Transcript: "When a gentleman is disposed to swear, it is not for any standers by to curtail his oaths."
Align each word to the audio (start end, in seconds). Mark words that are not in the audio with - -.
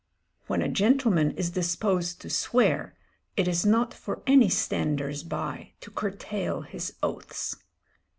"When 0.47 0.63
a 0.63 0.67
gentleman 0.67 1.29
is 1.37 1.51
disposed 1.51 2.21
to 2.21 2.29
swear, 2.31 2.95
it 3.37 3.47
is 3.47 3.67
not 3.67 3.93
for 3.93 4.23
any 4.25 4.49
standers 4.49 5.21
by 5.21 5.73
to 5.79 5.91
curtail 5.91 6.61
his 6.61 6.95
oaths." 7.03 7.55